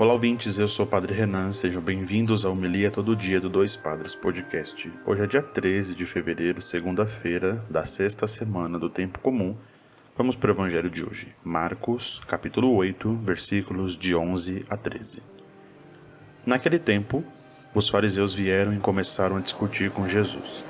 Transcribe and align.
Olá, 0.00 0.14
ouvintes, 0.14 0.58
eu 0.58 0.66
sou 0.66 0.86
o 0.86 0.88
Padre 0.88 1.12
Renan, 1.12 1.52
sejam 1.52 1.82
bem-vindos 1.82 2.46
ao 2.46 2.52
Homilia 2.52 2.90
Todo 2.90 3.14
Dia 3.14 3.38
do 3.38 3.50
Dois 3.50 3.76
Padres 3.76 4.14
Podcast. 4.14 4.90
Hoje 5.04 5.22
é 5.22 5.26
dia 5.26 5.42
13 5.42 5.94
de 5.94 6.06
fevereiro, 6.06 6.62
segunda-feira, 6.62 7.62
da 7.68 7.84
sexta 7.84 8.26
semana 8.26 8.78
do 8.78 8.88
Tempo 8.88 9.18
Comum. 9.18 9.54
Vamos 10.16 10.34
para 10.34 10.48
o 10.48 10.54
Evangelho 10.54 10.88
de 10.88 11.04
hoje, 11.04 11.28
Marcos, 11.44 12.18
capítulo 12.26 12.74
8, 12.76 13.14
versículos 13.16 13.94
de 13.94 14.14
11 14.14 14.64
a 14.70 14.76
13. 14.78 15.22
Naquele 16.46 16.78
tempo, 16.78 17.22
os 17.74 17.90
fariseus 17.90 18.32
vieram 18.32 18.72
e 18.72 18.78
começaram 18.78 19.36
a 19.36 19.40
discutir 19.40 19.90
com 19.90 20.08
Jesus, 20.08 20.64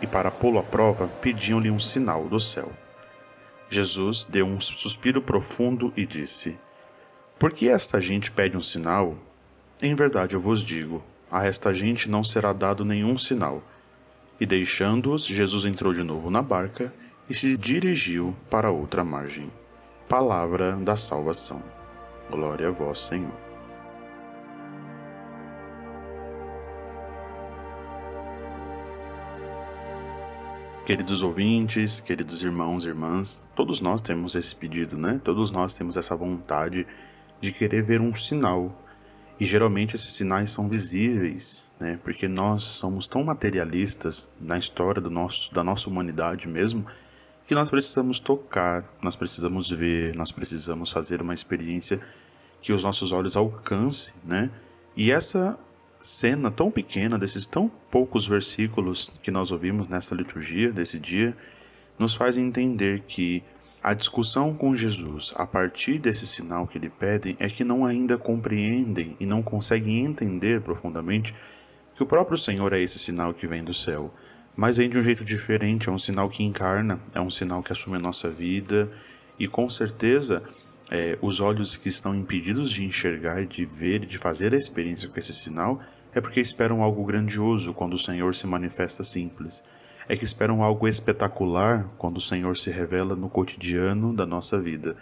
e 0.00 0.06
para 0.06 0.30
pô-lo 0.30 0.58
à 0.58 0.62
prova, 0.62 1.06
pediam-lhe 1.20 1.70
um 1.70 1.78
sinal 1.78 2.26
do 2.30 2.40
céu. 2.40 2.72
Jesus 3.68 4.24
deu 4.24 4.46
um 4.46 4.58
suspiro 4.58 5.20
profundo 5.20 5.92
e 5.94 6.06
disse: 6.06 6.56
por 7.40 7.52
que 7.52 7.70
esta 7.70 7.98
gente 8.02 8.30
pede 8.30 8.54
um 8.54 8.62
sinal? 8.62 9.16
Em 9.80 9.94
verdade 9.94 10.34
eu 10.34 10.40
vos 10.40 10.62
digo: 10.62 11.02
a 11.30 11.46
esta 11.46 11.72
gente 11.72 12.10
não 12.10 12.22
será 12.22 12.52
dado 12.52 12.84
nenhum 12.84 13.16
sinal. 13.16 13.62
E 14.38 14.44
deixando-os, 14.44 15.24
Jesus 15.24 15.64
entrou 15.64 15.94
de 15.94 16.02
novo 16.02 16.30
na 16.30 16.42
barca 16.42 16.92
e 17.30 17.34
se 17.34 17.56
dirigiu 17.56 18.36
para 18.50 18.70
outra 18.70 19.02
margem. 19.02 19.50
Palavra 20.06 20.76
da 20.76 20.98
salvação. 20.98 21.62
Glória 22.30 22.68
a 22.68 22.70
vós, 22.70 22.98
Senhor. 23.00 23.32
Queridos 30.84 31.22
ouvintes, 31.22 32.00
queridos 32.00 32.42
irmãos 32.42 32.84
e 32.84 32.88
irmãs, 32.88 33.42
todos 33.54 33.80
nós 33.80 34.02
temos 34.02 34.34
esse 34.34 34.54
pedido, 34.54 34.98
né? 34.98 35.20
Todos 35.24 35.50
nós 35.50 35.72
temos 35.72 35.96
essa 35.96 36.14
vontade 36.14 36.86
de 37.40 37.52
querer 37.52 37.82
ver 37.82 38.00
um 38.00 38.14
sinal. 38.14 38.74
E 39.38 39.44
geralmente 39.44 39.96
esses 39.96 40.12
sinais 40.12 40.50
são 40.50 40.68
visíveis, 40.68 41.64
né? 41.78 41.98
Porque 42.04 42.28
nós 42.28 42.64
somos 42.64 43.06
tão 43.06 43.24
materialistas 43.24 44.28
na 44.38 44.58
história 44.58 45.00
do 45.00 45.10
nosso, 45.10 45.52
da 45.54 45.64
nossa 45.64 45.88
humanidade 45.88 46.46
mesmo, 46.46 46.84
que 47.46 47.54
nós 47.54 47.70
precisamos 47.70 48.20
tocar, 48.20 48.84
nós 49.02 49.16
precisamos 49.16 49.68
ver, 49.68 50.14
nós 50.14 50.30
precisamos 50.30 50.92
fazer 50.92 51.22
uma 51.22 51.34
experiência 51.34 52.00
que 52.60 52.72
os 52.72 52.82
nossos 52.82 53.12
olhos 53.12 53.36
alcancem, 53.36 54.12
né? 54.24 54.50
E 54.94 55.10
essa 55.10 55.58
cena 56.02 56.50
tão 56.50 56.70
pequena, 56.70 57.18
desses 57.18 57.46
tão 57.46 57.70
poucos 57.90 58.26
versículos 58.26 59.10
que 59.22 59.30
nós 59.30 59.50
ouvimos 59.50 59.88
nessa 59.88 60.14
liturgia 60.14 60.70
desse 60.70 60.98
dia, 60.98 61.36
nos 61.98 62.14
faz 62.14 62.38
entender 62.38 63.02
que 63.06 63.42
a 63.82 63.94
discussão 63.94 64.54
com 64.54 64.76
Jesus 64.76 65.32
a 65.36 65.46
partir 65.46 65.98
desse 65.98 66.26
sinal 66.26 66.66
que 66.66 66.78
lhe 66.78 66.90
pedem 66.90 67.34
é 67.38 67.48
que 67.48 67.64
não 67.64 67.86
ainda 67.86 68.18
compreendem 68.18 69.16
e 69.18 69.24
não 69.24 69.42
conseguem 69.42 70.04
entender 70.04 70.60
profundamente 70.60 71.34
que 71.96 72.02
o 72.02 72.06
próprio 72.06 72.36
Senhor 72.36 72.72
é 72.74 72.80
esse 72.80 72.98
sinal 72.98 73.32
que 73.32 73.46
vem 73.46 73.64
do 73.64 73.72
céu, 73.72 74.12
mas 74.54 74.76
vem 74.76 74.90
de 74.90 74.98
um 74.98 75.02
jeito 75.02 75.24
diferente, 75.24 75.88
é 75.88 75.92
um 75.92 75.98
sinal 75.98 76.28
que 76.28 76.42
encarna, 76.42 77.00
é 77.14 77.20
um 77.20 77.30
sinal 77.30 77.62
que 77.62 77.72
assume 77.72 77.96
a 77.96 78.00
nossa 78.00 78.28
vida 78.28 78.90
e 79.38 79.48
com 79.48 79.70
certeza 79.70 80.42
é, 80.90 81.16
os 81.22 81.40
olhos 81.40 81.76
que 81.76 81.88
estão 81.88 82.14
impedidos 82.14 82.70
de 82.70 82.84
enxergar, 82.84 83.46
de 83.46 83.64
ver, 83.64 84.00
de 84.00 84.18
fazer 84.18 84.52
a 84.52 84.58
experiência 84.58 85.08
com 85.08 85.18
esse 85.18 85.32
sinal 85.32 85.80
é 86.12 86.20
porque 86.20 86.40
esperam 86.40 86.82
algo 86.82 87.04
grandioso 87.04 87.72
quando 87.72 87.94
o 87.94 87.98
Senhor 87.98 88.34
se 88.34 88.46
manifesta 88.46 89.02
simples 89.02 89.62
é 90.10 90.16
que 90.16 90.24
esperam 90.24 90.60
algo 90.64 90.88
espetacular 90.88 91.88
quando 91.96 92.16
o 92.16 92.20
Senhor 92.20 92.56
se 92.56 92.68
revela 92.68 93.14
no 93.14 93.30
cotidiano 93.30 94.12
da 94.12 94.26
nossa 94.26 94.58
vida. 94.58 94.96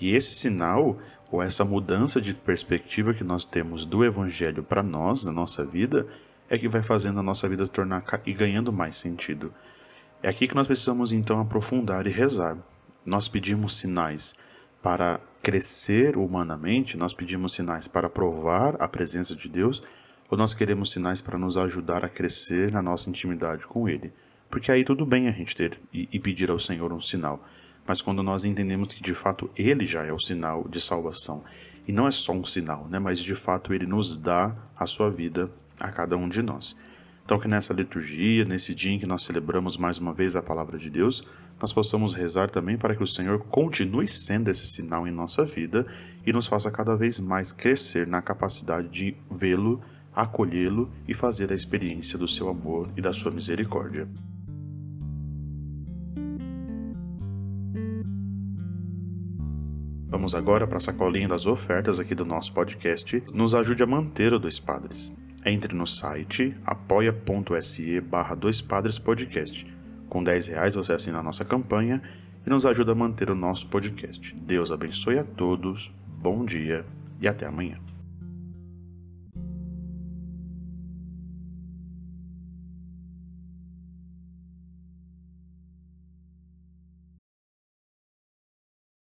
E 0.00 0.16
esse 0.16 0.32
sinal, 0.32 0.98
ou 1.30 1.42
essa 1.42 1.66
mudança 1.66 2.18
de 2.18 2.32
perspectiva 2.32 3.12
que 3.12 3.22
nós 3.22 3.44
temos 3.44 3.84
do 3.84 4.02
Evangelho 4.02 4.62
para 4.62 4.82
nós, 4.82 5.22
na 5.22 5.30
nossa 5.30 5.62
vida, 5.62 6.06
é 6.48 6.56
que 6.56 6.66
vai 6.66 6.82
fazendo 6.82 7.20
a 7.20 7.22
nossa 7.22 7.46
vida 7.46 7.66
tornar 7.66 8.02
e 8.24 8.32
ganhando 8.32 8.72
mais 8.72 8.96
sentido. 8.96 9.52
É 10.22 10.30
aqui 10.30 10.48
que 10.48 10.54
nós 10.54 10.66
precisamos 10.66 11.12
então 11.12 11.38
aprofundar 11.38 12.06
e 12.06 12.10
rezar. 12.10 12.56
Nós 13.04 13.28
pedimos 13.28 13.76
sinais 13.76 14.34
para 14.82 15.20
crescer 15.42 16.16
humanamente, 16.16 16.96
nós 16.96 17.12
pedimos 17.12 17.52
sinais 17.52 17.86
para 17.86 18.08
provar 18.08 18.80
a 18.80 18.88
presença 18.88 19.36
de 19.36 19.46
Deus, 19.46 19.82
ou 20.30 20.38
nós 20.38 20.54
queremos 20.54 20.90
sinais 20.90 21.20
para 21.20 21.36
nos 21.36 21.58
ajudar 21.58 22.02
a 22.02 22.08
crescer 22.08 22.72
na 22.72 22.80
nossa 22.80 23.10
intimidade 23.10 23.66
com 23.66 23.86
Ele. 23.86 24.10
Porque 24.54 24.70
aí 24.70 24.84
tudo 24.84 25.04
bem 25.04 25.26
a 25.26 25.32
gente 25.32 25.56
ter 25.56 25.80
e, 25.92 26.08
e 26.12 26.20
pedir 26.20 26.48
ao 26.48 26.60
Senhor 26.60 26.92
um 26.92 27.00
sinal. 27.00 27.44
Mas 27.84 28.00
quando 28.00 28.22
nós 28.22 28.44
entendemos 28.44 28.94
que 28.94 29.02
de 29.02 29.12
fato 29.12 29.50
Ele 29.56 29.84
já 29.84 30.04
é 30.04 30.12
o 30.12 30.18
sinal 30.20 30.68
de 30.68 30.80
salvação, 30.80 31.42
e 31.88 31.90
não 31.90 32.06
é 32.06 32.12
só 32.12 32.30
um 32.30 32.44
sinal, 32.44 32.86
né, 32.88 33.00
mas 33.00 33.18
de 33.18 33.34
fato 33.34 33.74
Ele 33.74 33.84
nos 33.84 34.16
dá 34.16 34.54
a 34.76 34.86
sua 34.86 35.10
vida 35.10 35.50
a 35.80 35.90
cada 35.90 36.16
um 36.16 36.28
de 36.28 36.40
nós. 36.40 36.78
Então, 37.24 37.36
que 37.40 37.48
nessa 37.48 37.74
liturgia, 37.74 38.44
nesse 38.44 38.76
dia 38.76 38.92
em 38.92 39.00
que 39.00 39.06
nós 39.06 39.24
celebramos 39.24 39.76
mais 39.76 39.98
uma 39.98 40.14
vez 40.14 40.36
a 40.36 40.42
palavra 40.42 40.78
de 40.78 40.88
Deus, 40.88 41.26
nós 41.60 41.72
possamos 41.72 42.14
rezar 42.14 42.48
também 42.48 42.78
para 42.78 42.94
que 42.94 43.02
o 43.02 43.08
Senhor 43.08 43.40
continue 43.46 44.06
sendo 44.06 44.52
esse 44.52 44.68
sinal 44.68 45.04
em 45.04 45.10
nossa 45.10 45.44
vida 45.44 45.84
e 46.24 46.32
nos 46.32 46.46
faça 46.46 46.70
cada 46.70 46.94
vez 46.94 47.18
mais 47.18 47.50
crescer 47.50 48.06
na 48.06 48.22
capacidade 48.22 48.86
de 48.86 49.16
vê-lo, 49.28 49.82
acolhê-lo 50.14 50.92
e 51.08 51.12
fazer 51.12 51.50
a 51.50 51.56
experiência 51.56 52.16
do 52.16 52.28
seu 52.28 52.48
amor 52.48 52.88
e 52.96 53.00
da 53.00 53.12
sua 53.12 53.32
misericórdia. 53.32 54.06
Vamos 60.14 60.32
agora 60.32 60.64
para 60.64 60.78
a 60.78 60.80
sacolinha 60.80 61.26
das 61.26 61.44
ofertas 61.44 61.98
aqui 61.98 62.14
do 62.14 62.24
nosso 62.24 62.52
podcast. 62.52 63.20
Nos 63.32 63.52
ajude 63.52 63.82
a 63.82 63.86
manter 63.86 64.32
o 64.32 64.38
Dois 64.38 64.60
Padres. 64.60 65.12
Entre 65.44 65.74
no 65.74 65.88
site 65.88 66.56
apoia.se 66.64 68.00
barra 68.00 68.36
Dois 68.36 68.60
Padres 68.60 68.96
Podcast. 68.96 69.66
Com 70.08 70.22
10 70.22 70.46
reais 70.46 70.76
você 70.76 70.92
assina 70.92 71.18
a 71.18 71.22
nossa 71.22 71.44
campanha 71.44 72.00
e 72.46 72.48
nos 72.48 72.64
ajuda 72.64 72.92
a 72.92 72.94
manter 72.94 73.28
o 73.28 73.34
nosso 73.34 73.66
podcast. 73.66 74.32
Deus 74.36 74.70
abençoe 74.70 75.18
a 75.18 75.24
todos, 75.24 75.92
bom 76.06 76.44
dia 76.44 76.86
e 77.20 77.26
até 77.26 77.44
amanhã. 77.46 77.80